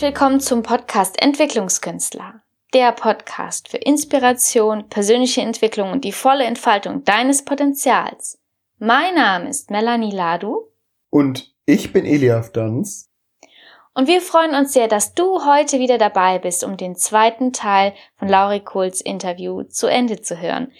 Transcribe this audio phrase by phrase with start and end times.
[0.00, 2.42] Willkommen zum Podcast Entwicklungskünstler.
[2.72, 8.40] Der Podcast für Inspiration, persönliche Entwicklung und die volle Entfaltung deines Potenzials.
[8.78, 10.68] Mein Name ist Melanie Ladu.
[11.10, 13.09] Und ich bin Eliaf Danz.
[13.92, 17.92] Und wir freuen uns sehr, dass du heute wieder dabei bist, um den zweiten Teil
[18.20, 20.70] von Lauri Kohls Interview zu Ende zu hören.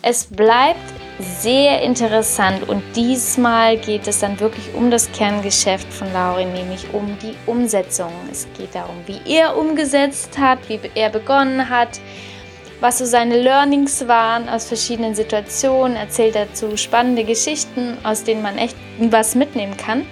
[0.00, 0.80] Es bleibt
[1.18, 7.18] sehr interessant und diesmal geht es dann wirklich um das Kerngeschäft von Lauri, nämlich um
[7.18, 8.10] die Umsetzung.
[8.32, 12.00] Es geht darum, wie er umgesetzt hat, wie er begonnen hat,
[12.80, 18.56] was so seine Learnings waren aus verschiedenen Situationen, erzählt dazu spannende Geschichten, aus denen man
[18.56, 20.06] echt was mitnehmen kann.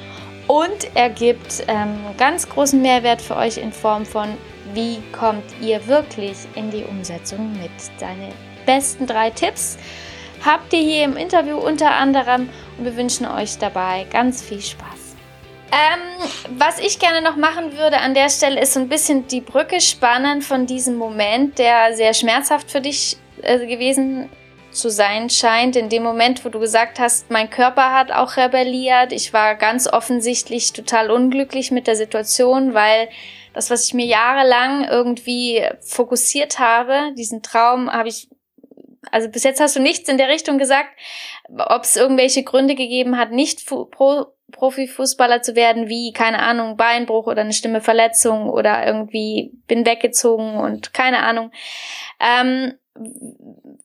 [0.46, 4.36] Und er gibt ähm, ganz großen Mehrwert für euch in Form von,
[4.74, 7.70] wie kommt ihr wirklich in die Umsetzung mit.
[7.98, 8.32] Seine
[8.66, 9.78] besten drei Tipps
[10.44, 15.16] habt ihr hier im Interview unter anderem und wir wünschen euch dabei ganz viel Spaß.
[15.72, 19.40] Ähm, was ich gerne noch machen würde an der Stelle ist so ein bisschen die
[19.40, 24.28] Brücke spannen von diesem Moment, der sehr schmerzhaft für dich äh, gewesen
[24.74, 25.76] zu sein scheint.
[25.76, 29.12] In dem Moment, wo du gesagt hast, mein Körper hat auch rebelliert.
[29.12, 33.08] Ich war ganz offensichtlich total unglücklich mit der Situation, weil
[33.52, 38.28] das, was ich mir jahrelang irgendwie fokussiert habe, diesen Traum habe ich
[39.10, 40.88] also bis jetzt hast du nichts in der Richtung gesagt,
[41.50, 47.26] ob es irgendwelche Gründe gegeben hat, nicht pro Profifußballer zu werden, wie, keine Ahnung, Beinbruch
[47.26, 51.50] oder eine Stimmeverletzung oder irgendwie bin weggezogen und keine Ahnung.
[52.20, 52.74] Ähm,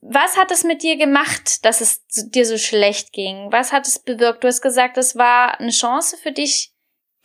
[0.02, 3.52] was hat es mit dir gemacht, dass es dir so schlecht ging?
[3.52, 4.42] Was hat es bewirkt?
[4.42, 6.72] Du hast gesagt, es war eine Chance für dich,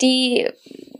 [0.01, 0.49] die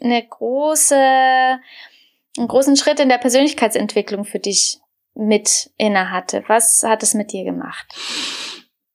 [0.02, 4.80] eine große, einen großen Schritt in der Persönlichkeitsentwicklung für dich
[5.16, 6.44] mit inne hatte.
[6.48, 7.86] Was hat es mit dir gemacht?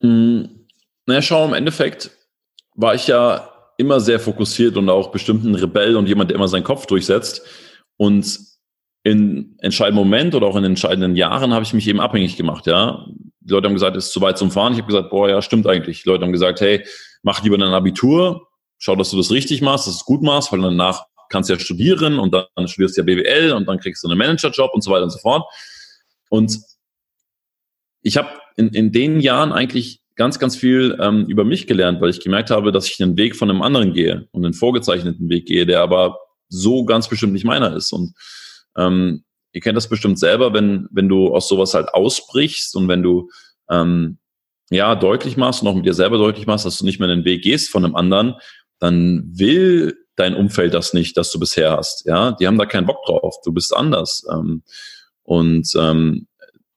[0.00, 0.66] Hm,
[1.06, 2.10] naja, schau, im Endeffekt
[2.74, 6.48] war ich ja immer sehr fokussiert und auch bestimmt ein Rebell und jemand, der immer
[6.48, 7.42] seinen Kopf durchsetzt.
[7.96, 8.49] Und
[9.02, 13.06] in entscheidenden Moment oder auch in entscheidenden Jahren habe ich mich eben abhängig gemacht, ja.
[13.40, 14.74] Die Leute haben gesagt, es ist zu weit zum Fahren.
[14.74, 16.02] Ich habe gesagt, boah, ja, stimmt eigentlich.
[16.02, 16.84] Die Leute haben gesagt, hey,
[17.22, 20.52] mach lieber dein Abitur, schau, dass du das richtig machst, dass du es gut machst,
[20.52, 24.04] weil danach kannst du ja studieren und dann studierst du ja BWL und dann kriegst
[24.04, 25.44] du einen Managerjob und so weiter und so fort.
[26.28, 26.58] Und
[28.02, 32.10] ich habe in, in den Jahren eigentlich ganz, ganz viel ähm, über mich gelernt, weil
[32.10, 35.46] ich gemerkt habe, dass ich den Weg von einem anderen gehe und einen vorgezeichneten Weg
[35.46, 36.18] gehe, der aber
[36.48, 37.92] so ganz bestimmt nicht meiner ist.
[37.92, 38.12] Und
[38.76, 43.02] ähm, ihr kennt das bestimmt selber, wenn, wenn du aus sowas halt ausbrichst und wenn
[43.02, 43.30] du
[43.68, 44.18] ähm,
[44.70, 47.24] ja deutlich machst und auch mit dir selber deutlich machst, dass du nicht mehr den
[47.24, 48.34] Weg gehst von einem anderen,
[48.78, 52.06] dann will dein Umfeld das nicht, das du bisher hast.
[52.06, 53.36] Ja, die haben da keinen Bock drauf.
[53.44, 54.24] Du bist anders.
[54.30, 54.62] Ähm,
[55.22, 56.26] und ähm,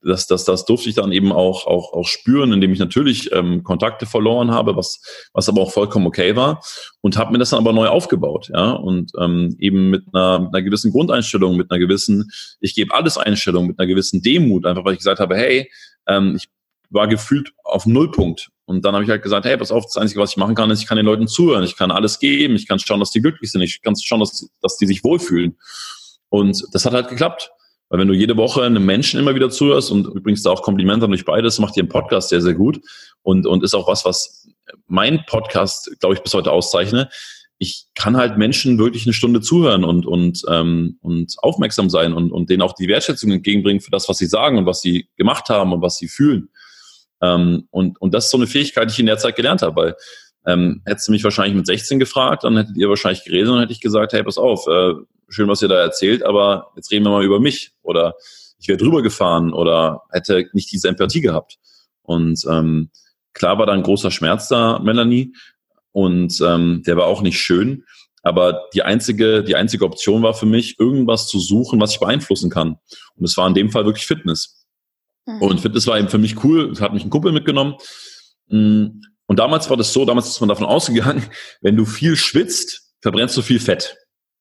[0.04, 3.64] das, das, das durfte ich dann eben auch, auch, auch spüren, indem ich natürlich ähm,
[3.64, 5.02] Kontakte verloren habe, was,
[5.34, 6.62] was aber auch vollkommen okay war
[7.02, 10.54] und habe mir das dann aber neu aufgebaut, ja und ähm, eben mit einer, mit
[10.54, 14.86] einer gewissen Grundeinstellung, mit einer gewissen, ich gebe alles Einstellung, mit einer gewissen Demut, einfach
[14.86, 15.72] weil ich gesagt habe, hey,
[16.08, 16.50] ähm, ich
[16.90, 20.20] war gefühlt auf Nullpunkt und dann habe ich halt gesagt, hey, pass auf, das Einzige,
[20.20, 22.68] was ich machen kann, ist, ich kann den Leuten zuhören, ich kann alles geben, ich
[22.68, 25.58] kann schauen, dass die glücklich sind, ich kann schauen, dass, dass die sich wohlfühlen
[26.30, 27.52] und das hat halt geklappt.
[27.94, 31.06] Weil wenn du jede Woche einem Menschen immer wieder zuhörst und übrigens da auch Komplimente
[31.06, 32.82] an euch beides, macht ihr einen Podcast sehr, sehr gut
[33.22, 34.48] und, und ist auch was, was
[34.88, 37.10] mein Podcast, glaube ich, bis heute auszeichne.
[37.60, 42.32] Ich kann halt Menschen wirklich eine Stunde zuhören und, und, ähm, und aufmerksam sein und,
[42.32, 45.50] und denen auch die Wertschätzung entgegenbringen für das, was sie sagen und was sie gemacht
[45.50, 46.50] haben und was sie fühlen.
[47.22, 49.76] Ähm, und, und das ist so eine Fähigkeit, die ich in der Zeit gelernt habe,
[49.76, 49.96] weil
[50.48, 53.72] ähm, hättest du mich wahrscheinlich mit 16 gefragt, dann hättet ihr wahrscheinlich geredet und hätte
[53.72, 54.94] ich gesagt, hey, pass auf, äh,
[55.34, 58.16] schön, was ihr da erzählt, aber jetzt reden wir mal über mich oder
[58.60, 61.58] ich wäre drüber gefahren oder hätte nicht diese Empathie gehabt.
[62.02, 62.92] Und ähm,
[63.34, 65.34] klar war da ein großer Schmerz da, Melanie,
[65.92, 67.86] und ähm, der war auch nicht schön.
[68.24, 72.50] Aber die einzige, die einzige Option war für mich, irgendwas zu suchen, was ich beeinflussen
[72.50, 72.78] kann.
[73.16, 74.66] Und es war in dem Fall wirklich Fitness.
[75.26, 75.42] Mhm.
[75.42, 76.72] Und Fitness war eben für mich cool.
[76.72, 77.76] Es hat mich ein Kumpel mitgenommen.
[78.48, 81.24] Mm, und damals war das so, damals ist man davon ausgegangen,
[81.62, 83.98] wenn du viel schwitzt, verbrennst du viel Fett.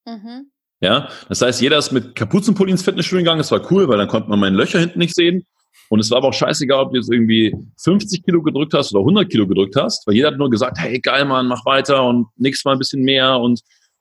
[0.06, 0.51] Mhm.
[0.82, 3.38] Ja, das heißt, jeder ist mit Kapuzenpulli ins Fitnessstudio gegangen.
[3.38, 5.46] Das war cool, weil dann konnte man meine Löcher hinten nicht sehen.
[5.88, 9.00] Und es war aber auch scheißegal, ob du jetzt irgendwie 50 Kilo gedrückt hast oder
[9.00, 12.26] 100 Kilo gedrückt hast, weil jeder hat nur gesagt, hey, geil, Mann, mach weiter und
[12.36, 13.60] nächstes Mal ein bisschen mehr und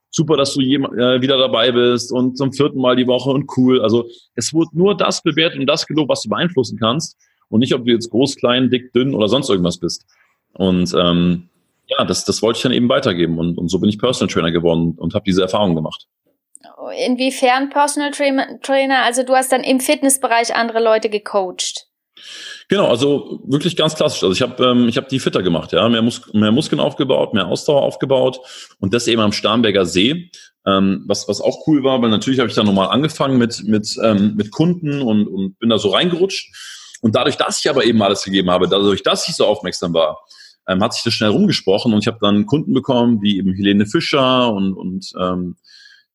[0.10, 3.82] super, dass du äh, wieder dabei bist und zum vierten Mal die Woche und cool.
[3.82, 7.16] Also es wurde nur das bewertet und das gelobt, was du beeinflussen kannst
[7.50, 10.06] und nicht, ob du jetzt groß, klein, dick, dünn oder sonst irgendwas bist.
[10.54, 11.50] Und ähm,
[11.88, 14.52] ja, das, das wollte ich dann eben weitergeben und, und so bin ich Personal Trainer
[14.52, 16.08] geworden und habe diese Erfahrung gemacht.
[17.06, 19.04] Inwiefern Personal Trainer?
[19.04, 21.88] Also du hast dann im Fitnessbereich andere Leute gecoacht.
[22.68, 24.24] Genau, also wirklich ganz klassisch.
[24.24, 27.34] Also ich habe ähm, ich habe die fitter gemacht, ja, mehr, Mus mehr Muskeln aufgebaut,
[27.34, 28.40] mehr Ausdauer aufgebaut
[28.80, 30.32] und das eben am Starnberger See.
[30.66, 33.98] Ähm, was was auch cool war, weil natürlich habe ich da nochmal angefangen mit mit
[34.04, 36.56] ähm, mit Kunden und und bin da so reingerutscht
[37.02, 40.20] und dadurch, dass ich aber eben alles gegeben habe, dadurch, dass ich so aufmerksam war,
[40.68, 43.88] ähm, hat sich das schnell rumgesprochen und ich habe dann Kunden bekommen wie eben Helene
[43.88, 45.58] Fischer und und ähm,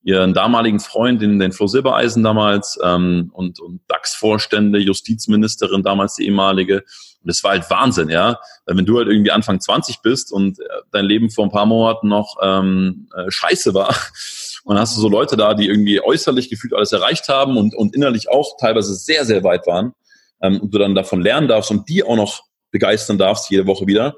[0.06, 6.26] ihren damaligen Freund, den, den Flo Silbereisen damals ähm, und, und DAX-Vorstände, Justizministerin damals die
[6.26, 6.76] ehemalige.
[6.76, 8.38] Und das war halt Wahnsinn, ja.
[8.66, 12.06] Wenn du halt irgendwie Anfang 20 bist und äh, dein Leben vor ein paar Monaten
[12.06, 13.96] noch ähm, äh, scheiße war,
[14.64, 17.96] und hast du so Leute da, die irgendwie äußerlich gefühlt alles erreicht haben und, und
[17.96, 19.92] innerlich auch teilweise sehr, sehr weit waren,
[20.40, 23.88] ähm, und du dann davon lernen darfst und die auch noch begeistern darfst jede Woche
[23.88, 24.14] wieder,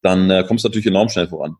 [0.00, 1.56] dann äh, kommst du natürlich enorm schnell voran.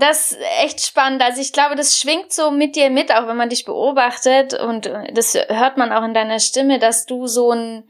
[0.00, 1.22] Das ist echt spannend.
[1.22, 4.54] Also ich glaube, das schwingt so mit dir mit, auch wenn man dich beobachtet.
[4.54, 7.84] Und das hört man auch in deiner Stimme, dass du so ein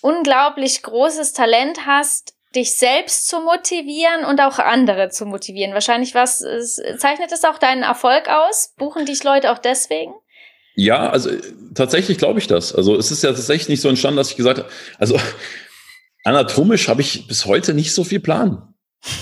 [0.00, 5.72] unglaublich großes Talent hast, dich selbst zu motivieren und auch andere zu motivieren.
[5.72, 6.44] Wahrscheinlich was
[6.98, 8.74] zeichnet das auch deinen Erfolg aus?
[8.76, 10.14] Buchen dich Leute auch deswegen?
[10.74, 11.30] Ja, also
[11.74, 12.74] tatsächlich glaube ich das.
[12.74, 14.68] Also es ist ja tatsächlich nicht so entstanden, dass ich gesagt habe,
[14.98, 15.18] also
[16.24, 18.74] anatomisch habe ich bis heute nicht so viel Plan.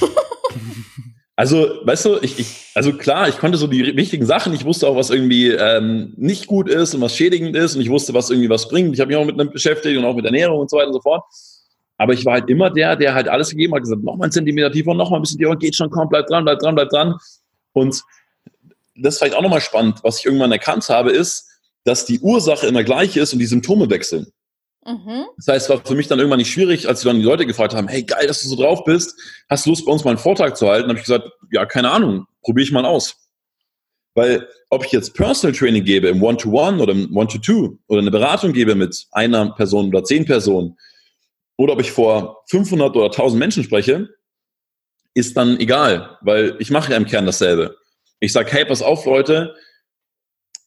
[1.36, 4.86] Also, weißt du, ich, ich, also klar, ich konnte so die wichtigen Sachen, ich wusste
[4.86, 8.30] auch, was irgendwie ähm, nicht gut ist und was schädigend ist und ich wusste, was
[8.30, 8.94] irgendwie was bringt.
[8.94, 10.94] Ich habe mich auch mit einem beschäftigt und auch mit Ernährung und so weiter und
[10.94, 11.24] so fort.
[11.98, 14.32] Aber ich war halt immer der, der halt alles gegeben hat, gesagt, noch mal ein
[14.32, 16.90] Zentimeter tiefer, noch mal ein bisschen tiefer, geht schon, komm, bleib dran, bleib dran, bleib
[16.90, 17.16] dran.
[17.72, 18.00] Und
[18.96, 21.48] das ist vielleicht auch nochmal spannend, was ich irgendwann erkannt habe, ist,
[21.84, 24.26] dass die Ursache immer gleich ist und die Symptome wechseln.
[24.86, 25.26] Mhm.
[25.36, 27.74] Das heißt, es war für mich dann irgendwann nicht schwierig, als dann die Leute gefragt
[27.74, 30.18] haben, hey, geil, dass du so drauf bist, hast du Lust, bei uns mal einen
[30.18, 30.88] Vortrag zu halten?
[30.88, 33.16] habe ich gesagt, ja, keine Ahnung, probiere ich mal aus.
[34.14, 38.10] Weil ob ich jetzt Personal Training gebe im One-to-One -One oder im One-to-Two oder eine
[38.10, 40.76] Beratung gebe mit einer Person oder zehn Personen
[41.56, 44.08] oder ob ich vor 500 oder 1000 Menschen spreche,
[45.14, 47.76] ist dann egal, weil ich mache ja im Kern dasselbe.
[48.20, 49.54] Ich sage, hey, pass auf, Leute,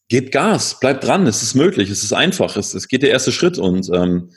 [0.10, 3.32] gebt Gas, bleibt dran, es ist möglich, es ist einfach, es, es geht der erste
[3.32, 4.32] Schritt und ähm,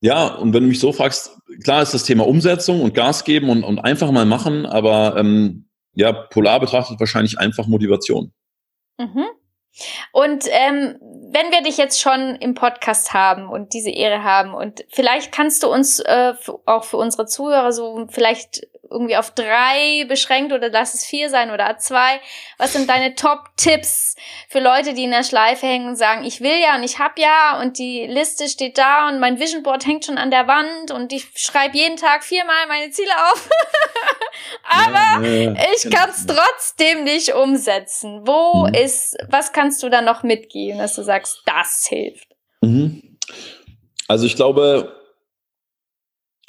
[0.00, 1.30] ja, und wenn du mich so fragst,
[1.62, 5.68] klar ist das Thema Umsetzung und Gas geben und, und einfach mal machen, aber ähm,
[5.94, 8.32] ja, Polar betrachtet wahrscheinlich einfach Motivation.
[8.98, 9.24] Mhm.
[10.12, 14.84] Und ähm, wenn wir dich jetzt schon im Podcast haben und diese Ehre haben und
[14.88, 16.34] vielleicht kannst du uns äh,
[16.64, 21.50] auch für unsere Zuhörer so vielleicht irgendwie auf drei beschränkt oder lass es vier sein
[21.50, 22.20] oder zwei.
[22.58, 24.16] Was sind deine Top-Tipps
[24.48, 27.18] für Leute, die in der Schleife hängen und sagen, ich will ja und ich hab
[27.18, 30.90] ja und die Liste steht da und mein Vision Board hängt schon an der Wand
[30.90, 33.48] und ich schreibe jeden Tag viermal meine Ziele auf.
[34.64, 35.66] Aber ja, ja, ja.
[35.74, 38.26] ich kann es trotzdem nicht umsetzen.
[38.26, 38.74] Wo mhm.
[38.74, 42.28] ist, was kannst du da noch mitgeben, dass du sagst, das hilft?
[42.60, 43.18] Mhm.
[44.08, 45.03] Also ich glaube,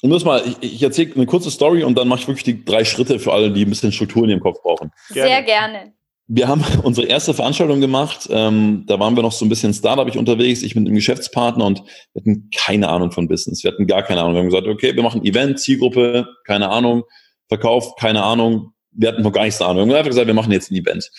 [0.06, 2.64] um das mal, ich, ich erzähle eine kurze Story und dann mache ich wirklich die
[2.64, 4.92] drei Schritte für alle, die ein bisschen Struktur in ihrem Kopf brauchen.
[5.12, 5.30] Gerne.
[5.30, 5.94] Sehr gerne.
[6.28, 8.28] Wir haben unsere erste Veranstaltung gemacht.
[8.30, 11.82] Ähm, da waren wir noch so ein bisschen Startup unterwegs, ich mit einem Geschäftspartner und
[12.14, 13.64] wir hatten keine Ahnung von Business.
[13.64, 14.36] Wir hatten gar keine Ahnung.
[14.36, 17.02] Wir haben gesagt, okay, wir machen Event, Zielgruppe, keine Ahnung,
[17.48, 18.74] Verkauf, keine Ahnung.
[18.92, 19.88] Wir hatten noch gar nichts Ahnung.
[19.88, 21.10] Wir haben einfach gesagt, wir machen jetzt ein Event.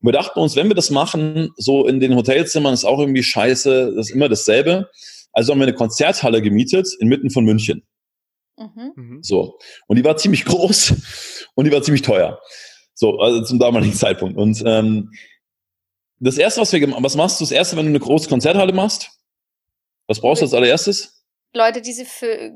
[0.00, 3.22] Und wir dachten uns, wenn wir das machen, so in den Hotelzimmern ist auch irgendwie
[3.22, 4.90] scheiße, das ist immer dasselbe.
[5.32, 7.84] Also haben wir eine Konzerthalle gemietet inmitten von München.
[8.56, 8.92] Mhm.
[8.94, 9.22] mhm.
[9.22, 9.58] So.
[9.86, 10.94] Und die war ziemlich groß
[11.54, 12.40] und die war ziemlich teuer.
[12.94, 14.36] So, also zum damaligen Zeitpunkt.
[14.36, 15.10] Und ähm,
[16.20, 18.72] das erste, was wir gemacht was machst du das erste, wenn du eine große Konzerthalle
[18.72, 19.10] machst?
[20.06, 21.24] Was brauchst du als allererstes?
[21.56, 22.04] Leute, die sie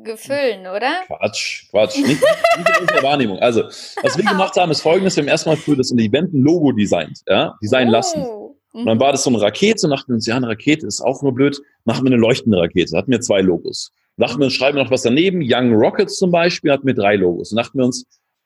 [0.02, 0.90] gefüllen, oder?
[1.07, 1.97] Quatsch, Quatsch.
[1.97, 3.38] Nicht, nicht in unserer Wahrnehmung.
[3.38, 3.62] Also,
[4.02, 7.21] was wir gemacht haben, ist folgendes: Wir haben erstmal für das Event ein Logo designt,
[7.28, 7.93] ja, designen oh.
[7.93, 8.26] lassen.
[8.73, 11.23] Und dann war das so eine Rakete und dachten uns, ja, eine Rakete ist auch
[11.23, 12.93] nur blöd, machen wir eine leuchtende Rakete.
[12.93, 13.93] Da hatten wir zwei Logos.
[14.19, 15.41] Dachten wir uns, schreiben wir noch was daneben.
[15.43, 17.51] Young Rockets zum Beispiel hatten wir drei Logos.
[17.51, 18.05] Dann dachten wir uns,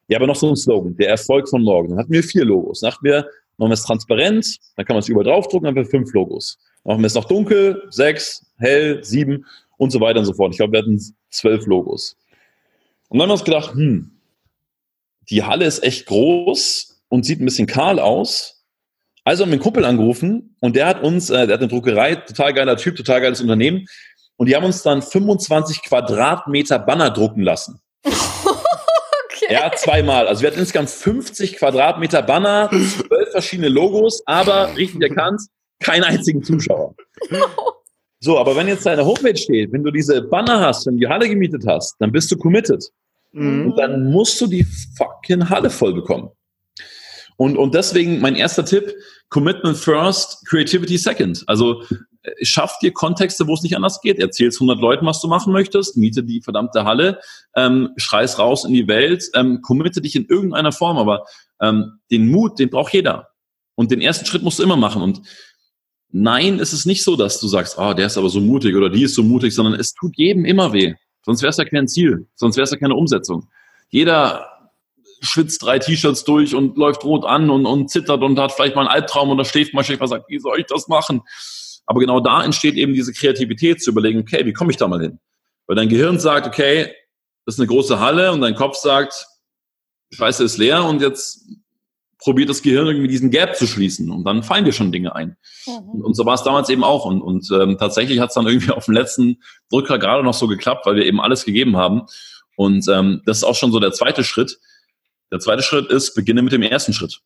[0.09, 1.91] ja, aber noch so ein Slogan, der Erfolg von morgen.
[1.91, 2.81] Dann hatten wir vier Logos.
[2.81, 3.27] Dann dachten wir,
[3.57, 6.59] machen wir es transparent, dann kann man es überall draufdrucken, dann haben wir fünf Logos.
[6.85, 9.47] Dann machen wir es noch dunkel, sechs, hell, sieben
[9.79, 10.53] und so weiter und so fort.
[10.53, 11.01] Ich glaube, wir hatten
[11.31, 12.17] zwölf Logos.
[13.09, 14.11] Und dann haben wir uns gedacht, hm,
[15.31, 18.65] die Halle ist echt groß und sieht ein bisschen kahl aus.
[19.25, 22.17] Also haben wir einen Kumpel angerufen und der hat uns, äh, der hat eine Druckerei,
[22.17, 23.87] total geiler Typ, total geiles Unternehmen.
[24.43, 27.81] Und die haben uns dann 25 Quadratmeter Banner drucken lassen.
[29.45, 29.55] Okay.
[29.55, 30.29] Ja, zweimal.
[30.29, 35.41] Also wir hatten insgesamt 50 Quadratmeter Banner, zwölf verschiedene Logos, aber richtig erkannt,
[35.81, 36.95] keinen einzigen Zuschauer.
[38.21, 41.09] So, aber wenn jetzt deine Homepage steht, wenn du diese Banner hast, wenn du die
[41.09, 42.85] Halle gemietet hast, dann bist du committed.
[43.33, 43.67] Mhm.
[43.67, 44.65] Und dann musst du die
[44.97, 46.31] fucking Halle voll bekommen.
[47.37, 48.95] Und, und deswegen mein erster Tipp,
[49.29, 51.43] Commitment first, Creativity second.
[51.49, 51.83] Also
[52.43, 54.19] schaff dir Kontexte, wo es nicht anders geht.
[54.19, 57.21] Erzählst 100 Leuten, was du machen möchtest, miete die verdammte Halle,
[57.57, 61.25] ähm, schreis raus in die Welt, ähm, committe dich in irgendeiner Form, aber
[61.61, 63.29] ähm, den Mut, den braucht jeder.
[63.75, 65.03] Und den ersten Schritt musst du immer machen.
[65.03, 65.23] Und
[66.11, 68.77] nein, es ist nicht so, dass du sagst, ah, oh, der ist aber so mutig
[68.77, 70.95] oder die ist so mutig, sondern es tut jedem immer weh.
[71.25, 73.49] Sonst wäre es ja kein Ziel, sonst wäre es ja keine Umsetzung.
[73.89, 74.49] Jeder
[75.21, 78.83] schwitzt drei T-Shirts durch und läuft rot an und, und zittert und hat vielleicht mal
[78.83, 81.23] einen Albtraum oder schläft mal schlecht und sagt, wie soll ich das machen?
[81.87, 85.01] Aber genau da entsteht eben diese Kreativität zu überlegen, okay, wie komme ich da mal
[85.01, 85.19] hin?
[85.67, 86.93] Weil dein Gehirn sagt, okay,
[87.45, 89.27] das ist eine große Halle und dein Kopf sagt,
[90.13, 91.47] Scheiße ist leer und jetzt
[92.19, 95.37] probiert das Gehirn irgendwie diesen Gap zu schließen und dann fallen dir schon Dinge ein.
[95.67, 96.03] Mhm.
[96.03, 97.05] Und so war es damals eben auch.
[97.05, 100.47] Und, und ähm, tatsächlich hat es dann irgendwie auf dem letzten Drücker gerade noch so
[100.47, 102.03] geklappt, weil wir eben alles gegeben haben.
[102.57, 104.61] Und ähm, das ist auch schon so der zweite Schritt.
[105.33, 107.21] Der zweite Schritt ist, beginne mit dem ersten Schritt.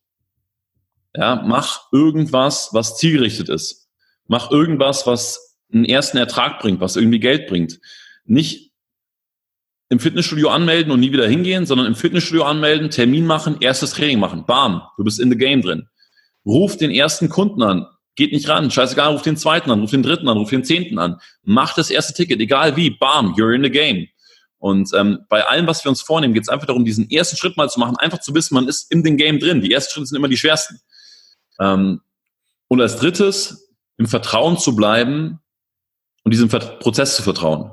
[1.15, 3.86] Ja, mach irgendwas, was zielgerichtet ist.
[4.27, 7.79] Mach irgendwas, was einen ersten Ertrag bringt, was irgendwie Geld bringt.
[8.25, 8.71] Nicht
[9.89, 14.19] im Fitnessstudio anmelden und nie wieder hingehen, sondern im Fitnessstudio anmelden, Termin machen, erstes Training
[14.19, 14.45] machen.
[14.45, 15.87] Bam, du bist in the game drin.
[16.45, 17.85] Ruf den ersten Kunden an.
[18.15, 18.71] Geht nicht ran.
[18.71, 21.19] Scheißegal, ruf den zweiten an, ruf den dritten an, ruf den zehnten an.
[21.43, 22.89] Mach das erste Ticket, egal wie.
[22.89, 24.07] Bam, you're in the game.
[24.59, 27.57] Und ähm, bei allem, was wir uns vornehmen, geht es einfach darum, diesen ersten Schritt
[27.57, 29.61] mal zu machen, einfach zu wissen, man ist in dem Game drin.
[29.61, 30.79] Die ersten Schritte sind immer die schwersten.
[31.59, 32.01] Ähm,
[32.67, 33.66] und als drittes,
[33.97, 35.39] im Vertrauen zu bleiben
[36.23, 37.71] und diesem Prozess zu vertrauen.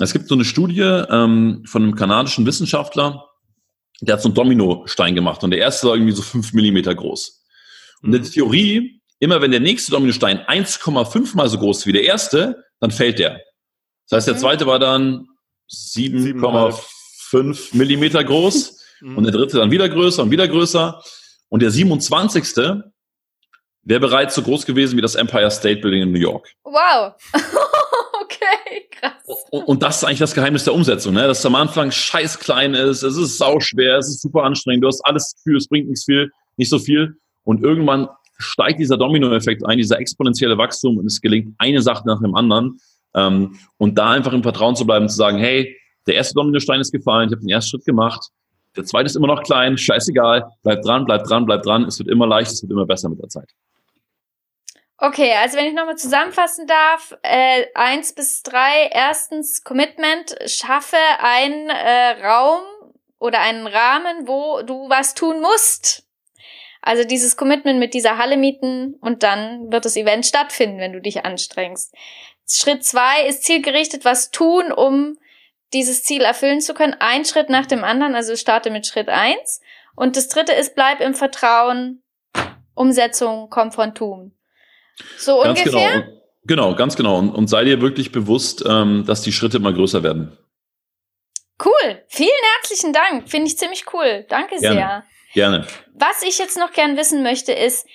[0.00, 3.24] Es gibt so eine Studie ähm, von einem kanadischen Wissenschaftler,
[4.00, 7.44] der hat so einen Dominostein gemacht und der erste war irgendwie so fünf Millimeter groß.
[8.02, 11.92] Und in der Theorie, immer wenn der nächste Dominostein 1,5 mal so groß ist wie
[11.92, 13.40] der erste, dann fällt der.
[14.08, 15.26] Das heißt, der zweite war dann
[15.70, 19.18] 7,5 Millimeter groß mhm.
[19.18, 21.02] und der dritte dann wieder größer und wieder größer.
[21.48, 22.82] Und der 27.
[23.88, 26.46] wäre bereits so groß gewesen wie das Empire State Building in New York.
[26.62, 27.14] Wow.
[28.22, 29.46] okay, krass.
[29.50, 31.26] Und das ist eigentlich das Geheimnis der Umsetzung, ne?
[31.26, 34.88] dass es am Anfang scheiß klein ist, es ist sauschwer, es ist super anstrengend, du
[34.88, 37.16] hast alles Gefühl, es bringt nichts viel, nicht so viel.
[37.44, 42.20] Und irgendwann steigt dieser Dominoeffekt ein, dieser exponentielle Wachstum und es gelingt eine Sache nach
[42.20, 42.78] dem anderen.
[43.14, 45.74] Ähm, und da einfach im Vertrauen zu bleiben, zu sagen, hey,
[46.06, 48.20] der erste Dominostein ist gefallen, ich habe den ersten Schritt gemacht,
[48.76, 52.10] der zweite ist immer noch klein, scheißegal, bleib dran, bleib dran, bleib dran, es wird
[52.10, 53.50] immer leichter, es wird immer besser mit der Zeit.
[55.00, 58.88] Okay, also wenn ich nochmal zusammenfassen darf, äh, eins bis drei.
[58.90, 62.62] Erstens, Commitment, schaffe einen äh, Raum
[63.20, 66.04] oder einen Rahmen, wo du was tun musst.
[66.82, 71.00] Also dieses Commitment mit dieser Halle mieten und dann wird das Event stattfinden, wenn du
[71.00, 71.94] dich anstrengst.
[72.50, 75.16] Schritt zwei ist zielgerichtet was tun, um
[75.72, 76.96] dieses Ziel erfüllen zu können.
[76.98, 79.60] Ein Schritt nach dem anderen, also starte mit Schritt eins.
[79.94, 82.02] Und das dritte ist, bleib im Vertrauen,
[82.74, 84.37] Umsetzung kommt von Tun.
[85.18, 86.02] So ganz ungefähr?
[86.02, 86.18] Genau.
[86.48, 87.18] Genau, ganz genau.
[87.18, 90.36] Und, und sei dir wirklich bewusst, ähm, dass die Schritte immer größer werden.
[91.62, 92.02] Cool.
[92.08, 93.28] Vielen herzlichen Dank.
[93.28, 94.24] Finde ich ziemlich cool.
[94.28, 94.76] Danke Gerne.
[94.76, 95.04] sehr.
[95.34, 95.66] Gerne.
[95.94, 97.86] Was ich jetzt noch gern wissen möchte, ist,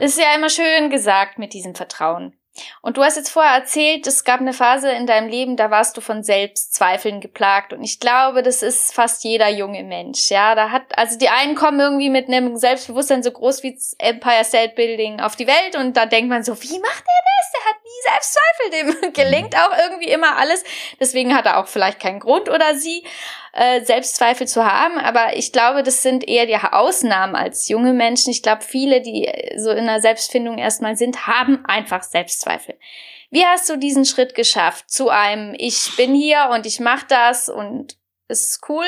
[0.00, 2.37] ist ja immer schön gesagt mit diesem Vertrauen.
[2.82, 5.96] Und du hast jetzt vorher erzählt, es gab eine Phase in deinem Leben, da warst
[5.96, 7.72] du von Selbstzweifeln geplagt.
[7.72, 10.30] Und ich glaube, das ist fast jeder junge Mensch.
[10.30, 14.44] Ja, da hat, also die einen kommen irgendwie mit einem Selbstbewusstsein so groß wie Empire
[14.44, 17.52] State Building auf die Welt und da denkt man so, wie macht er das?
[17.52, 20.64] Der hat Selbstzweifel, dem gelingt auch irgendwie immer alles.
[21.00, 23.04] Deswegen hat er auch vielleicht keinen Grund oder sie
[23.52, 28.30] äh, Selbstzweifel zu haben, aber ich glaube, das sind eher die Ausnahmen als junge Menschen.
[28.30, 32.78] Ich glaube, viele, die so in der Selbstfindung erstmal sind, haben einfach Selbstzweifel.
[33.30, 37.48] Wie hast du diesen Schritt geschafft zu einem Ich bin hier und ich mache das
[37.48, 37.96] und
[38.28, 38.86] es ist cool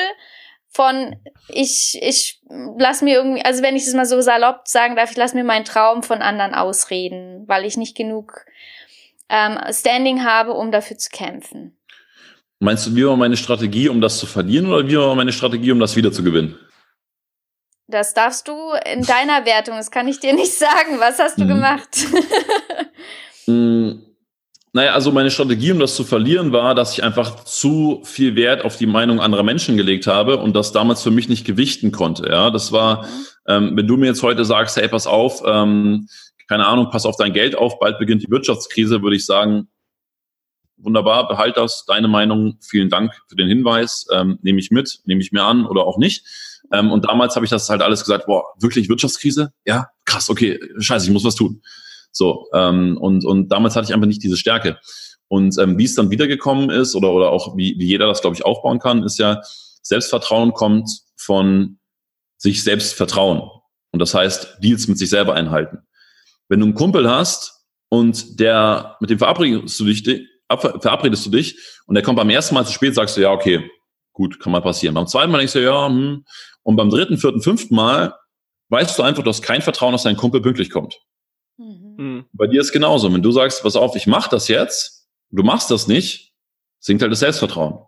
[0.71, 1.17] von
[1.49, 5.17] ich ich lass mir irgendwie also wenn ich das mal so salopp sagen darf ich
[5.17, 8.45] lass mir meinen Traum von anderen ausreden weil ich nicht genug
[9.31, 11.75] ähm, Standing habe um dafür zu kämpfen
[12.63, 15.71] Meinst du, wie war meine Strategie, um das zu verlieren oder wie war meine Strategie,
[15.71, 16.59] um das wieder zu gewinnen?
[17.87, 18.53] Das darfst du
[18.85, 20.99] in deiner Wertung, das kann ich dir nicht sagen.
[20.99, 21.47] Was hast du hm.
[21.47, 21.89] gemacht?
[23.45, 24.03] hm,
[24.73, 28.63] naja, also meine Strategie, um das zu verlieren, war, dass ich einfach zu viel Wert
[28.63, 32.29] auf die Meinung anderer Menschen gelegt habe und das damals für mich nicht gewichten konnte.
[32.29, 33.07] Ja, das war, mhm.
[33.47, 36.07] ähm, wenn du mir jetzt heute sagst, hey, pass auf, ähm,
[36.51, 39.69] keine Ahnung, pass auf dein Geld auf, bald beginnt die Wirtschaftskrise, würde ich sagen,
[40.75, 45.21] wunderbar, behalt das, deine Meinung, vielen Dank für den Hinweis, ähm, nehme ich mit, nehme
[45.21, 46.25] ich mir an oder auch nicht.
[46.73, 49.53] Ähm, und damals habe ich das halt alles gesagt, boah, wirklich Wirtschaftskrise?
[49.63, 51.61] Ja, krass, okay, scheiße, ich muss was tun.
[52.11, 54.77] So, ähm, und, und damals hatte ich einfach nicht diese Stärke.
[55.29, 58.35] Und ähm, wie es dann wiedergekommen ist oder, oder auch wie, wie jeder das, glaube
[58.35, 59.41] ich, aufbauen kann, ist ja,
[59.83, 61.79] Selbstvertrauen kommt von
[62.35, 63.41] sich selbst vertrauen.
[63.91, 65.87] Und das heißt, Deals mit sich selber einhalten.
[66.51, 70.03] Wenn du einen Kumpel hast, und der, mit dem verabredest du dich,
[70.47, 73.69] verabredest du dich und der kommt beim ersten Mal zu spät, sagst du, ja, okay,
[74.13, 74.95] gut, kann mal passieren.
[74.95, 76.23] Beim zweiten Mal denkst du, ja, hm.
[76.63, 78.15] Und beim dritten, vierten, fünften Mal
[78.69, 81.01] weißt du einfach, du hast kein Vertrauen, dass dein Kumpel pünktlich kommt.
[81.57, 81.95] Mhm.
[81.97, 82.25] mhm.
[82.31, 83.11] Bei dir ist genauso.
[83.13, 86.33] Wenn du sagst, pass auf, ich mach das jetzt, du machst das nicht,
[86.79, 87.79] sinkt halt das Selbstvertrauen.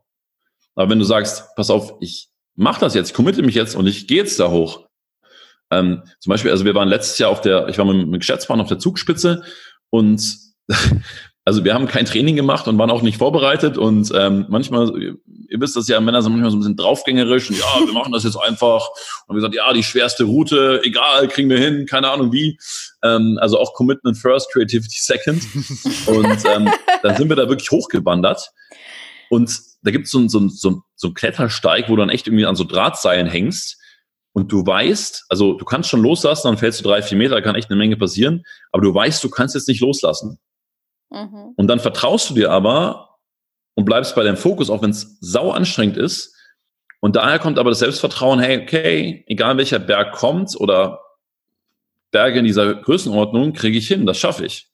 [0.76, 3.88] Aber wenn du sagst, pass auf, ich mach das jetzt, ich committe mich jetzt und
[3.88, 4.86] ich gehe jetzt da hoch.
[5.80, 8.62] Ähm, zum Beispiel, also wir waren letztes Jahr auf der, ich war mit, mit Geschäftsmann
[8.62, 9.44] auf der Zugspitze
[9.90, 10.38] und
[11.46, 15.60] also wir haben kein Training gemacht und waren auch nicht vorbereitet und ähm, manchmal, ihr
[15.60, 18.24] wisst das ja, Männer sind manchmal so ein bisschen draufgängerisch und ja, wir machen das
[18.24, 18.88] jetzt einfach.
[19.28, 22.58] Und wir sagen, ja, die schwerste Route, egal, kriegen wir hin, keine Ahnung wie.
[23.04, 25.44] Ähm, also auch Commitment first, Creativity second.
[26.08, 26.70] Und ähm,
[27.04, 28.52] dann sind wir da wirklich hochgewandert.
[29.30, 32.46] Und da gibt so es so, so, so einen Klettersteig, wo du dann echt irgendwie
[32.46, 33.83] an so Drahtseilen hängst
[34.34, 37.42] und du weißt, also du kannst schon loslassen, dann fällst du drei, vier Meter, da
[37.42, 40.40] kann echt eine Menge passieren, aber du weißt, du kannst jetzt nicht loslassen.
[41.12, 41.54] Mhm.
[41.56, 43.18] Und dann vertraust du dir aber
[43.76, 46.36] und bleibst bei deinem Fokus, auch wenn es sau anstrengend ist.
[47.00, 51.00] Und daher kommt aber das Selbstvertrauen, hey, okay, egal welcher Berg kommt oder
[52.12, 54.70] Berge in dieser Größenordnung, kriege ich hin, das schaffe ich.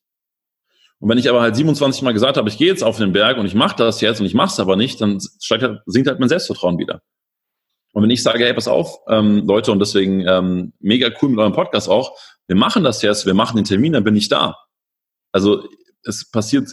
[0.99, 3.37] Und wenn ich aber halt 27 Mal gesagt habe, ich gehe jetzt auf den Berg
[3.37, 6.09] und ich mache das jetzt und ich mache es aber nicht, dann steigt halt, sinkt
[6.09, 7.01] halt mein Selbstvertrauen wieder.
[7.99, 11.39] Und wenn ich sage, hey, pass auf, ähm, Leute, und deswegen ähm, mega cool mit
[11.39, 14.55] eurem Podcast auch, wir machen das jetzt, wir machen den Termin, dann bin ich da.
[15.33, 15.67] Also
[16.05, 16.69] es passiert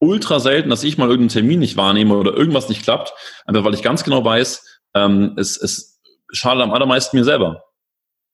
[0.00, 3.14] ultra selten, dass ich mal irgendeinen Termin nicht wahrnehme oder irgendwas nicht klappt,
[3.46, 5.98] einfach weil ich ganz genau weiß, ähm, es, es
[6.30, 7.64] schadet am allermeisten mir selber.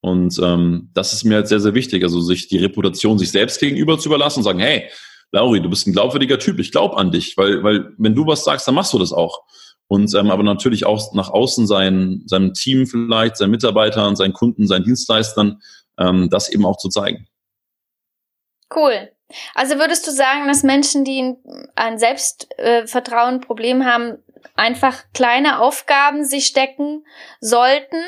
[0.01, 3.61] Und ähm, das ist mir halt sehr, sehr wichtig, also sich die Reputation sich selbst
[3.61, 4.91] gegenüber zu überlassen und sagen, hey,
[5.31, 8.43] Lauri, du bist ein glaubwürdiger Typ, ich glaube an dich, weil, weil wenn du was
[8.43, 9.43] sagst, dann machst du das auch.
[9.89, 14.67] Und ähm, aber natürlich auch nach außen sein, seinem Team vielleicht, seinen Mitarbeitern, seinen Kunden,
[14.67, 15.61] seinen Dienstleistern,
[15.99, 17.29] ähm, das eben auch zu zeigen.
[18.75, 19.11] Cool.
[19.55, 21.35] Also würdest du sagen, dass Menschen, die
[21.75, 24.19] ein Selbstvertrauen-Problem haben,
[24.55, 27.05] einfach kleine Aufgaben sich stecken
[27.41, 28.03] sollten,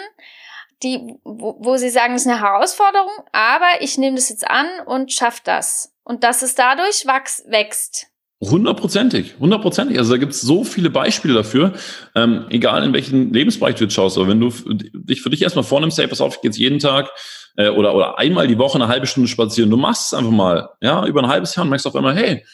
[0.82, 4.66] die, wo, wo sie sagen, das ist eine Herausforderung, aber ich nehme das jetzt an
[4.86, 5.92] und schaffe das.
[6.04, 8.06] Und dass es dadurch wachs, wächst.
[8.40, 9.98] Hundertprozentig, hundertprozentig.
[9.98, 11.72] Also da gibt es so viele Beispiele dafür,
[12.14, 14.16] ähm, egal in welchen Lebensbereich du jetzt schaust.
[14.16, 14.50] Aber wenn du
[14.92, 17.10] dich für dich erstmal vornimmst, hey, pass auf, ich gehe jetzt jeden Tag
[17.56, 20.68] äh, oder, oder einmal die Woche eine halbe Stunde spazieren, du machst es einfach mal,
[20.80, 22.44] ja, über ein halbes Jahr und merkst auf einmal, hey,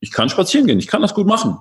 [0.00, 1.58] ich kann spazieren gehen, ich kann das gut machen.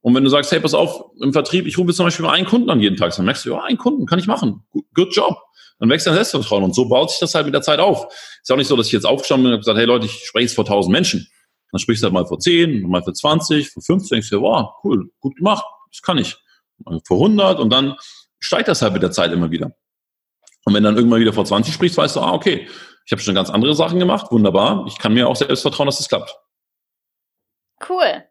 [0.00, 2.32] Und wenn du sagst, hey, pass auf, im Vertrieb, ich rufe jetzt zum Beispiel mal
[2.32, 4.64] einen Kunden an jeden Tag, dann merkst du, ja, einen Kunden kann ich machen.
[4.94, 5.36] Good job.
[5.78, 8.06] Dann wächst dein Selbstvertrauen und so baut sich das halt mit der Zeit auf.
[8.40, 10.44] Ist auch nicht so, dass ich jetzt aufgestanden bin und gesagt, hey Leute, ich spreche
[10.44, 11.28] jetzt vor tausend Menschen.
[11.72, 14.74] Dann sprichst du halt mal vor 10, mal für 20, vor 15, denkst du, wow,
[14.84, 16.36] cool, gut gemacht, das kann ich.
[17.06, 17.96] Vor 100 und dann
[18.38, 19.72] steigt das halt mit der Zeit immer wieder.
[20.64, 22.68] Und wenn dann irgendwann wieder vor 20 sprichst, weißt du, ah, okay,
[23.04, 25.98] ich habe schon ganz andere Sachen gemacht, wunderbar, ich kann mir auch selbst vertrauen, dass
[25.98, 26.36] es das klappt.
[27.88, 28.24] Cool.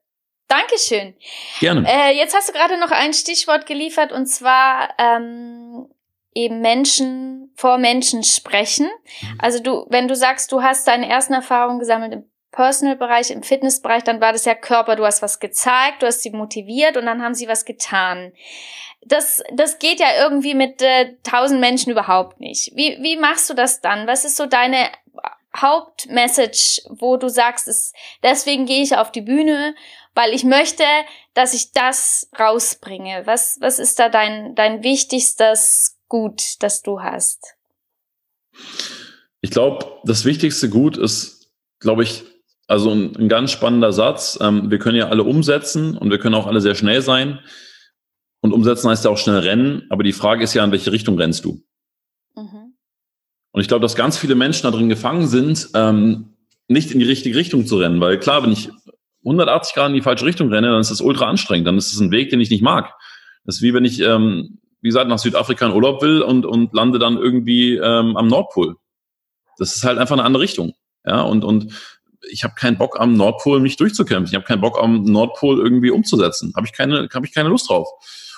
[0.47, 1.15] Dankeschön.
[1.59, 1.87] Gerne.
[1.87, 5.87] Äh, jetzt hast du gerade noch ein Stichwort geliefert und zwar ähm,
[6.33, 8.89] eben Menschen vor Menschen sprechen.
[9.21, 9.37] Mhm.
[9.39, 14.03] Also du, wenn du sagst, du hast deine ersten Erfahrungen gesammelt im Personal-Bereich, im Fitness-Bereich,
[14.03, 17.21] dann war das ja Körper, du hast was gezeigt, du hast sie motiviert und dann
[17.21, 18.33] haben sie was getan.
[19.03, 22.71] Das, das geht ja irgendwie mit äh, tausend äh, Menschen überhaupt nicht.
[22.75, 24.05] Wie, wie machst du das dann?
[24.05, 24.91] Was ist so deine
[25.55, 29.75] Hauptmessage, wo du sagst, es, deswegen gehe ich auf die Bühne,
[30.13, 30.83] weil ich möchte,
[31.33, 33.23] dass ich das rausbringe.
[33.25, 37.55] Was, was ist da dein, dein wichtigstes Gut, das du hast?
[39.39, 42.25] Ich glaube, das wichtigste Gut ist, glaube ich,
[42.67, 44.37] also ein, ein ganz spannender Satz.
[44.41, 47.39] Ähm, wir können ja alle umsetzen und wir können auch alle sehr schnell sein.
[48.41, 49.83] Und umsetzen heißt ja auch schnell rennen.
[49.89, 51.63] Aber die Frage ist ja, in welche Richtung rennst du?
[52.35, 52.73] Mhm.
[53.51, 57.05] Und ich glaube, dass ganz viele Menschen da drin gefangen sind, ähm, nicht in die
[57.05, 57.99] richtige Richtung zu rennen.
[57.99, 58.69] Weil klar, wenn ich
[59.23, 61.67] 180 Grad in die falsche Richtung renne, dann ist das ultra anstrengend.
[61.67, 62.93] Dann ist es ein Weg, den ich nicht mag.
[63.45, 66.73] Das ist wie wenn ich, ähm, wie gesagt, nach Südafrika in Urlaub will und, und
[66.73, 68.75] lande dann irgendwie ähm, am Nordpol.
[69.57, 70.73] Das ist halt einfach eine andere Richtung.
[71.05, 71.73] Ja, und, und
[72.29, 74.27] ich habe keinen Bock am Nordpol mich durchzukämpfen.
[74.27, 76.53] Ich habe keinen Bock am Nordpol irgendwie umzusetzen.
[76.55, 77.87] Habe ich keine, habe ich keine Lust drauf.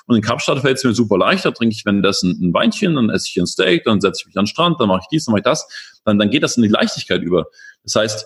[0.06, 1.46] Und in Kapstadt fällt es mir super leicht.
[1.46, 4.38] Da trinke ich währenddessen ein Weinchen, dann esse ich ein Steak, dann setze ich mich
[4.38, 5.68] an den Strand, dann mache ich dies, dann mache ich das.
[6.06, 7.46] Dann, dann geht das in die Leichtigkeit über.
[7.84, 8.26] Das heißt,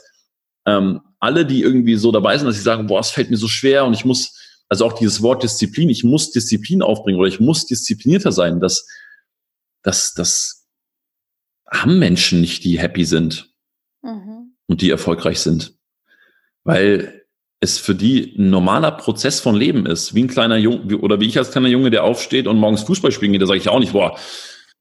[0.65, 3.47] ähm, alle, die irgendwie so dabei sind, dass sie sagen, boah, es fällt mir so
[3.47, 4.35] schwer und ich muss,
[4.69, 8.87] also auch dieses Wort Disziplin, ich muss Disziplin aufbringen oder ich muss disziplinierter sein, das,
[9.83, 10.67] das, das
[11.69, 13.53] haben Menschen nicht, die happy sind.
[14.01, 14.36] Mhm
[14.67, 15.73] und die erfolgreich sind.
[16.63, 17.25] Weil
[17.59, 20.13] es für die ein normaler Prozess von Leben ist.
[20.13, 23.11] Wie ein kleiner Junge, oder wie ich als kleiner Junge, der aufsteht und morgens Fußball
[23.11, 24.17] spielen geht, da sage ich auch nicht, boah,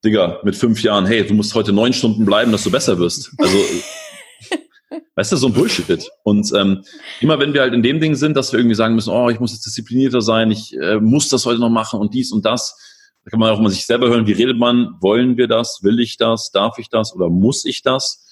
[0.04, 3.32] Digga, mit fünf Jahren, hey, du musst heute neun Stunden bleiben, dass du besser wirst.
[3.38, 3.58] Also
[5.16, 6.08] weißt du, so ein Bullshit.
[6.22, 6.84] Und ähm,
[7.20, 9.40] immer wenn wir halt in dem Ding sind, dass wir irgendwie sagen müssen, oh, ich
[9.40, 12.76] muss jetzt disziplinierter sein, ich äh, muss das heute noch machen und dies und das,
[13.24, 15.98] da kann man auch mal sich selber hören, wie redet man, wollen wir das, will
[15.98, 18.24] ich das, darf ich das oder muss ich das?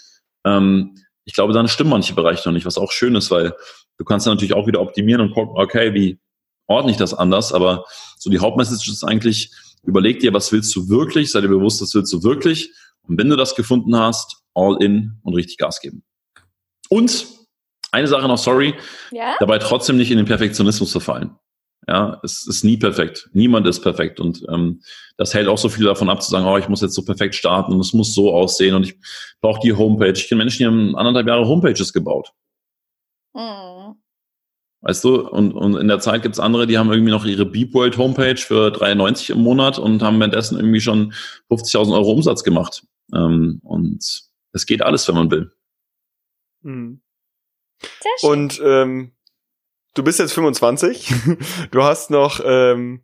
[0.45, 3.55] Ähm, ich glaube, dann stimmen manche Bereiche noch nicht, was auch schön ist, weil
[3.99, 6.19] du kannst dann natürlich auch wieder optimieren und gucken, okay, wie
[6.67, 7.53] ordne ich das anders?
[7.53, 7.85] Aber
[8.19, 9.51] so die Hauptmessage ist eigentlich,
[9.83, 12.71] überleg dir, was willst du wirklich, sei dir bewusst, was willst du wirklich.
[13.03, 16.05] Und wenn du das gefunden hast, all in und richtig Gas geben.
[16.89, 17.27] Und
[17.91, 18.75] eine Sache noch, sorry,
[19.11, 19.37] ja?
[19.39, 21.37] dabei trotzdem nicht in den Perfektionismus verfallen.
[21.87, 23.29] Ja, es ist nie perfekt.
[23.33, 24.19] Niemand ist perfekt.
[24.19, 24.83] Und ähm,
[25.17, 27.35] das hält auch so viel davon ab, zu sagen, oh, ich muss jetzt so perfekt
[27.35, 28.99] starten und es muss so aussehen und ich
[29.41, 30.13] brauche die Homepage.
[30.13, 32.33] Ich kenne Menschen, die haben anderthalb Jahre Homepages gebaut.
[33.35, 33.97] Mhm.
[34.81, 37.73] Weißt du, und, und in der Zeit gibt's andere, die haben irgendwie noch ihre Beep
[37.73, 41.15] World Homepage für 3,90 im Monat und haben währenddessen irgendwie schon
[41.51, 42.87] 50.000 Euro Umsatz gemacht.
[43.15, 45.53] Ähm, und es geht alles, wenn man will.
[46.63, 47.01] Mhm.
[47.81, 48.31] Sehr schön.
[48.31, 49.14] Und ähm,
[49.95, 51.13] du bist jetzt 25,
[51.71, 53.03] du hast noch ähm,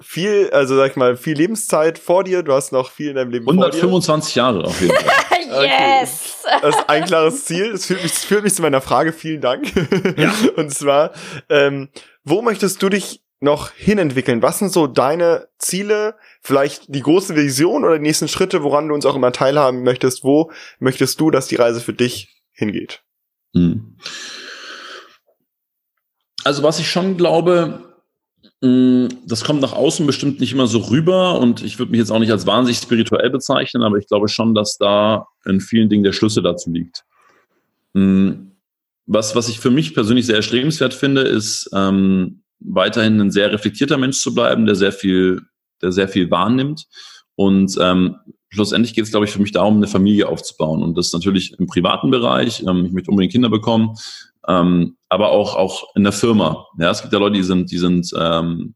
[0.00, 3.30] viel, also sag ich mal, viel Lebenszeit vor dir, du hast noch viel in deinem
[3.30, 4.56] Leben 125 vor dir.
[4.56, 5.32] Jahre auf jeden Fall.
[5.66, 6.44] yes!
[6.44, 6.58] Okay.
[6.62, 7.72] Das ist ein klares Ziel.
[7.72, 9.12] Das führt mich, das führt mich zu meiner Frage.
[9.12, 9.72] Vielen Dank.
[10.16, 10.34] Ja.
[10.56, 11.12] Und zwar,
[11.48, 11.88] ähm,
[12.24, 14.42] wo möchtest du dich noch hinentwickeln?
[14.42, 16.16] Was sind so deine Ziele?
[16.40, 20.24] Vielleicht die große Vision oder die nächsten Schritte, woran du uns auch immer teilhaben möchtest?
[20.24, 23.02] Wo möchtest du, dass die Reise für dich hingeht?
[23.54, 23.96] Hm.
[26.44, 27.82] Also was ich schon glaube,
[28.60, 32.10] mm, das kommt nach außen bestimmt nicht immer so rüber und ich würde mich jetzt
[32.10, 36.04] auch nicht als wahnsinnig spirituell bezeichnen, aber ich glaube schon, dass da in vielen Dingen
[36.04, 37.04] der Schlüssel dazu liegt.
[37.94, 38.52] Mm,
[39.06, 43.98] was, was ich für mich persönlich sehr erstrebenswert finde, ist ähm, weiterhin ein sehr reflektierter
[43.98, 45.42] Mensch zu bleiben, der sehr viel,
[45.80, 46.86] der sehr viel wahrnimmt.
[47.34, 48.16] Und ähm,
[48.50, 50.82] schlussendlich geht es, glaube ich, für mich darum, eine Familie aufzubauen.
[50.82, 52.62] Und das natürlich im privaten Bereich.
[52.62, 53.96] Ähm, ich möchte unbedingt Kinder bekommen
[54.48, 56.66] ähm, aber auch, auch in der Firma.
[56.78, 58.74] Ja, es gibt ja Leute, die sind, die sind, ähm,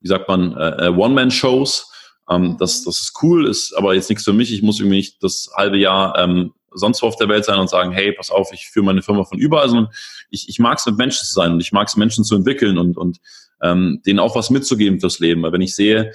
[0.00, 1.92] wie sagt man, äh, äh, One-Man-Shows.
[2.30, 4.52] Ähm, das, das ist cool, ist aber jetzt nichts für mich.
[4.52, 7.70] Ich muss irgendwie nicht das halbe Jahr ähm, sonst wo auf der Welt sein und
[7.70, 9.92] sagen, hey, pass auf, ich führe meine Firma von überall, sondern
[10.30, 12.78] ich, ich mag es mit Menschen zu sein und ich mag es Menschen zu entwickeln
[12.78, 13.18] und, und
[13.62, 15.42] ähm, denen auch was mitzugeben fürs Leben.
[15.42, 16.12] Weil wenn ich sehe,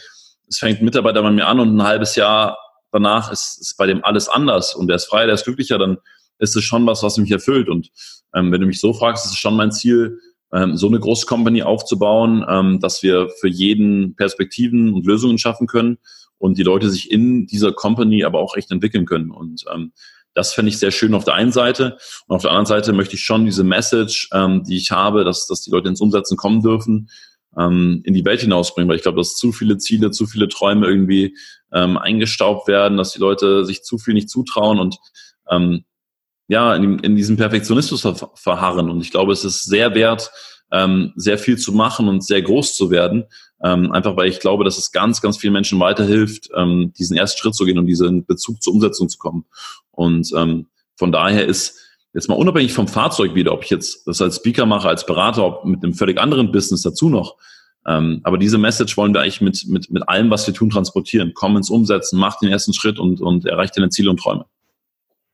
[0.48, 2.58] es fängt ein Mitarbeiter bei mir an und ein halbes Jahr
[2.92, 5.98] danach ist, ist bei dem alles anders und der ist frei, der ist glücklicher, dann
[6.44, 7.70] ist es schon was, was mich erfüllt.
[7.70, 7.90] Und
[8.36, 10.20] ähm, wenn du mich so fragst, ist es schon mein Ziel,
[10.54, 15.68] ähm, so eine große Company aufzubauen, ähm, dass wir für jeden Perspektiven und Lösungen schaffen
[15.68, 15.98] können
[16.38, 19.32] und die Leute sich in dieser Company aber auch echt entwickeln können.
[19.32, 19.94] Und ähm,
[20.34, 21.98] das fände ich sehr schön auf der einen Seite.
[22.28, 25.48] Und auf der anderen Seite möchte ich schon diese Message, ähm, die ich habe, dass,
[25.48, 27.10] dass die Leute ins Umsetzen kommen dürfen,
[27.58, 30.88] ähm, in die Welt hinausbringen, weil ich glaube, dass zu viele Ziele, zu viele Träume
[30.88, 31.36] irgendwie
[31.72, 34.98] ähm, eingestaubt werden, dass die Leute sich zu viel nicht zutrauen und
[35.50, 35.86] ähm,
[36.48, 38.90] ja, in, in diesem Perfektionismus ver verharren.
[38.90, 40.32] Und ich glaube, es ist sehr wert,
[40.72, 43.26] ähm, sehr viel zu machen und sehr groß zu werden.
[43.64, 47.40] Ähm, einfach weil ich glaube, dass es ganz, ganz vielen Menschen weiterhilft, ähm, diesen ersten
[47.40, 49.46] Schritt zu gehen und diesen Bezug zur Umsetzung zu kommen.
[49.92, 51.80] Und ähm, von daher ist
[52.14, 55.46] jetzt mal unabhängig vom Fahrzeug wieder, ob ich jetzt das als Speaker mache, als Berater,
[55.46, 57.38] ob mit einem völlig anderen Business dazu noch.
[57.86, 61.34] Ähm, aber diese Message wollen wir eigentlich mit, mit, mit allem, was wir tun, transportieren.
[61.34, 64.46] Komm ins Umsetzen, mach den ersten Schritt und, und erreicht deine Ziele und Träume.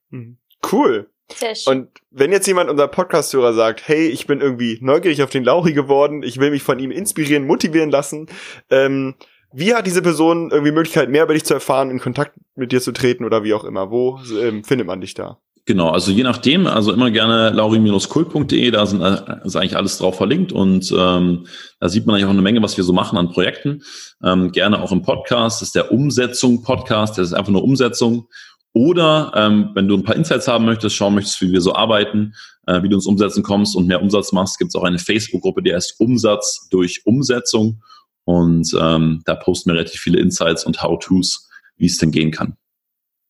[0.10, 0.39] Mhm.
[0.72, 1.10] Cool.
[1.32, 1.82] Sehr schön.
[1.82, 5.74] Und wenn jetzt jemand unser Podcast-Hörer sagt, hey, ich bin irgendwie neugierig auf den Lauri
[5.74, 8.28] geworden, ich will mich von ihm inspirieren, motivieren lassen,
[8.70, 9.16] ähm,
[9.52, 12.82] wie hat diese Person irgendwie Möglichkeit, mehr über dich zu erfahren, in Kontakt mit dir
[12.82, 13.90] zu treten oder wie auch immer?
[13.90, 15.40] Wo ähm, findet man dich da?
[15.66, 20.18] Genau, also je nachdem, also immer gerne lauri-kult.de, da sind, äh, ist eigentlich alles drauf
[20.18, 21.46] verlinkt und ähm,
[21.80, 23.84] da sieht man eigentlich auch eine Menge, was wir so machen an Projekten.
[24.24, 28.28] Ähm, gerne auch im Podcast, das ist der Umsetzung Podcast, das ist einfach nur Umsetzung
[28.74, 32.36] oder ähm, wenn du ein paar Insights haben möchtest, schauen möchtest, wie wir so arbeiten,
[32.68, 35.64] äh, wie du ins Umsetzen kommst und mehr Umsatz machst, gibt es auch eine Facebook-Gruppe,
[35.64, 37.82] die heißt Umsatz durch Umsetzung.
[38.26, 42.58] Und ähm, da posten wir relativ viele Insights und How-Tos, wie es denn gehen kann.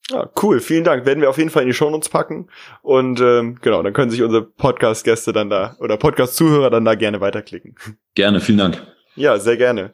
[0.09, 1.05] Ja, cool, vielen Dank.
[1.05, 2.47] Werden wir auf jeden Fall in die Shownotes packen.
[2.81, 7.21] Und ähm, genau, dann können sich unsere Podcast-Gäste dann da oder Podcast-Zuhörer dann da gerne
[7.21, 7.75] weiterklicken.
[8.15, 8.85] Gerne, vielen Dank.
[9.15, 9.93] Ja, sehr gerne.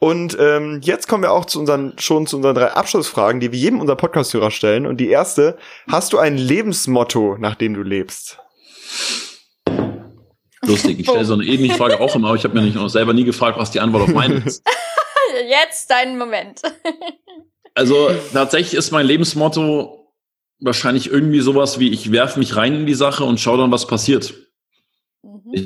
[0.00, 3.58] Und ähm, jetzt kommen wir auch zu unseren schon zu unseren drei Abschlussfragen, die wir
[3.58, 4.86] jedem unserer Podcast-Hörer stellen.
[4.86, 5.58] Und die erste:
[5.90, 8.38] Hast du ein Lebensmotto, nach dem du lebst?
[10.64, 11.00] Lustig.
[11.00, 13.12] Ich stelle so eine ähnliche Frage auch immer, aber ich habe mir nicht auch selber
[13.12, 14.62] nie gefragt, was die Antwort auf meine ist.
[15.48, 16.62] Jetzt dein Moment.
[17.74, 20.12] also tatsächlich ist mein Lebensmotto
[20.60, 23.88] wahrscheinlich irgendwie sowas wie: Ich werfe mich rein in die Sache und schau dann, was
[23.88, 24.32] passiert.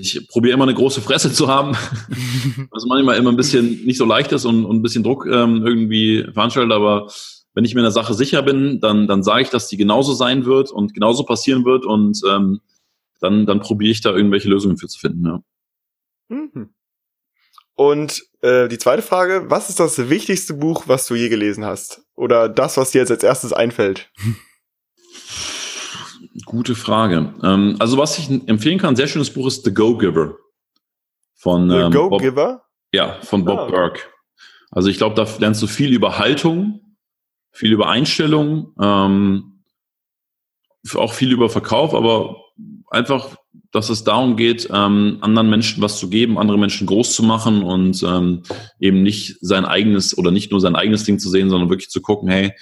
[0.01, 1.73] Ich probiere immer eine große Fresse zu haben,
[2.71, 5.67] was manchmal immer ein bisschen nicht so leicht ist und, und ein bisschen Druck ähm,
[5.67, 7.09] irgendwie veranstaltet, aber
[7.55, 10.47] wenn ich mir einer Sache sicher bin, dann, dann sage ich, dass die genauso sein
[10.47, 12.61] wird und genauso passieren wird und ähm,
[13.21, 15.27] dann, dann probiere ich da irgendwelche Lösungen für zu finden.
[15.27, 15.43] Ja.
[16.29, 16.71] Mhm.
[17.75, 22.03] Und äh, die zweite Frage, was ist das wichtigste Buch, was du je gelesen hast?
[22.15, 24.11] Oder das, was dir jetzt als erstes einfällt?
[26.45, 27.35] Gute Frage.
[27.43, 30.37] Ähm, also was ich empfehlen kann, sehr schönes Buch ist The Go-Giver.
[31.35, 32.49] Von The ähm, Go-Giver?
[32.49, 33.67] Bob, ja, von Bob Ah.
[33.67, 34.01] Burke.
[34.71, 36.97] Also ich glaube, da lernst du viel über Haltung,
[37.51, 39.65] viel über Einstellung, ähm,
[40.95, 42.37] auch viel über Verkauf, aber
[42.89, 43.37] einfach,
[43.71, 47.63] dass es darum geht, ähm, anderen Menschen was zu geben, andere Menschen groß zu machen
[47.63, 48.43] und ähm,
[48.81, 52.01] eben nicht sein eigenes oder nicht nur sein eigenes Ding zu sehen, sondern wirklich zu
[52.01, 52.53] gucken, hey,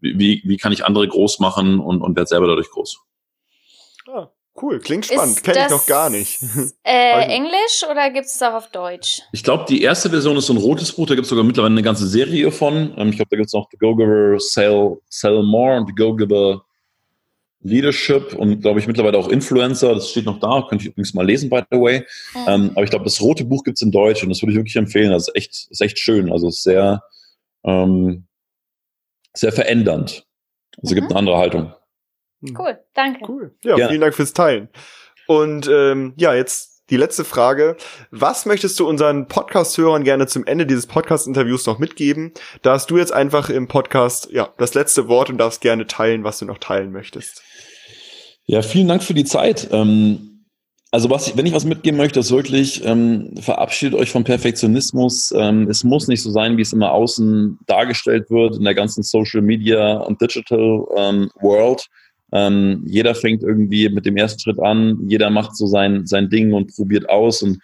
[0.00, 3.00] wie, wie kann ich andere groß machen und, und werde selber dadurch groß.
[4.10, 4.30] Ah,
[4.62, 5.42] cool, klingt spannend.
[5.44, 6.40] Kenne ich noch gar nicht.
[6.82, 7.26] Äh.
[7.34, 9.20] Englisch oder gibt es auch auf Deutsch?
[9.32, 11.72] Ich glaube, die erste Version ist so ein rotes Buch, da gibt es sogar mittlerweile
[11.74, 12.94] eine ganze Serie von.
[12.96, 16.64] Ähm, ich glaube, da gibt es noch The Go-Giver Sell, Sell More und The Go-Giver
[17.60, 19.94] Leadership und glaube ich mittlerweile auch Influencer.
[19.94, 22.06] Das steht noch da, könnte ich übrigens mal lesen, by the way.
[22.34, 22.40] Mhm.
[22.46, 24.56] Ähm, aber ich glaube, das rote Buch gibt es in Deutsch und das würde ich
[24.58, 25.10] wirklich empfehlen.
[25.10, 26.30] Das ist echt, ist echt schön.
[26.32, 27.02] Also sehr,
[27.64, 28.26] ähm,
[29.34, 30.24] sehr verändernd.
[30.80, 31.10] Also gibt Mhm.
[31.10, 31.72] eine andere Haltung.
[32.42, 33.20] Cool, danke.
[33.28, 33.54] Cool.
[33.64, 33.88] Ja, Ja.
[33.88, 34.68] vielen Dank fürs Teilen.
[35.26, 37.76] Und ähm, ja, jetzt die letzte Frage.
[38.10, 42.32] Was möchtest du unseren Podcast-Hörern gerne zum Ende dieses Podcast-Interviews noch mitgeben?
[42.62, 46.24] Da hast du jetzt einfach im Podcast ja das letzte Wort und darfst gerne teilen,
[46.24, 47.42] was du noch teilen möchtest.
[48.46, 49.68] Ja, vielen Dank für die Zeit.
[49.70, 50.46] Ähm,
[50.90, 55.30] also was ich, wenn ich was mitgeben möchte, ist wirklich, ähm, verabschiedet euch vom Perfektionismus.
[55.36, 59.02] Ähm, es muss nicht so sein, wie es immer außen dargestellt wird in der ganzen
[59.02, 61.86] Social Media und Digital ähm, World.
[62.32, 66.52] Ähm, jeder fängt irgendwie mit dem ersten Schritt an, jeder macht so sein, sein Ding
[66.52, 67.42] und probiert aus.
[67.42, 67.58] Und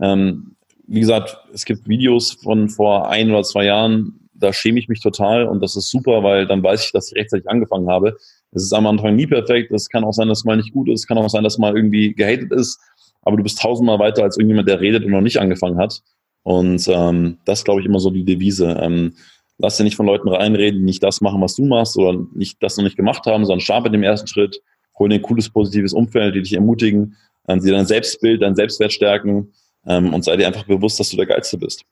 [0.00, 0.56] ähm,
[0.86, 5.00] wie gesagt, es gibt Videos von vor ein oder zwei Jahren, da schäme ich mich
[5.00, 8.16] total und das ist super, weil dann weiß ich, dass ich rechtzeitig angefangen habe.
[8.52, 9.70] Es ist am Anfang nie perfekt.
[9.70, 11.00] Es kann auch sein, dass mal nicht gut ist.
[11.00, 12.80] Es kann auch sein, dass mal irgendwie gehatet ist.
[13.22, 16.00] Aber du bist tausendmal weiter als irgendjemand, der redet und noch nicht angefangen hat.
[16.42, 18.78] Und ähm, das glaube ich immer so die Devise.
[18.80, 19.14] Ähm,
[19.62, 22.62] lass dir nicht von Leuten reinreden, die nicht das machen, was du machst oder nicht
[22.62, 24.60] das noch nicht gemacht haben, sondern starte mit dem ersten Schritt.
[24.98, 27.16] Hol dir ein cooles, positives Umfeld, die dich ermutigen,
[27.48, 29.52] ähm, die dein Selbstbild, dein Selbstwert stärken
[29.86, 31.84] ähm, und sei dir einfach bewusst, dass du der Geilste bist.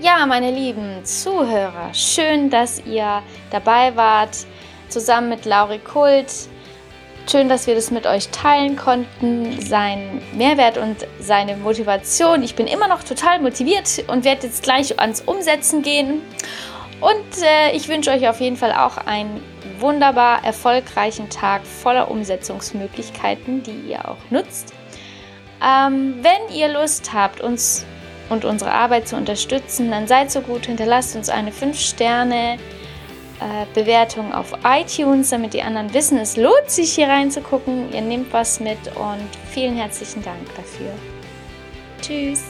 [0.00, 4.46] Ja, meine lieben Zuhörer, schön, dass ihr dabei wart,
[4.88, 6.48] zusammen mit Lauri Kult.
[7.30, 12.42] Schön, dass wir das mit euch teilen konnten, seinen Mehrwert und seine Motivation.
[12.42, 16.22] Ich bin immer noch total motiviert und werde jetzt gleich ans Umsetzen gehen.
[17.00, 19.40] Und äh, ich wünsche euch auf jeden Fall auch einen
[19.78, 24.74] wunderbar erfolgreichen Tag voller Umsetzungsmöglichkeiten, die ihr auch nutzt.
[25.64, 27.86] Ähm, wenn ihr Lust habt, uns
[28.28, 31.52] und unsere Arbeit zu unterstützen, dann seid so gut, hinterlasst uns eine
[33.40, 37.92] 5-Sterne-Bewertung auf iTunes, damit die anderen wissen, es lohnt sich hier reinzugucken.
[37.92, 40.92] Ihr nehmt was mit und vielen herzlichen Dank dafür.
[42.00, 42.42] Tschüss.